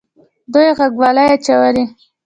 [0.53, 1.83] دوی غوږوالۍ اچولې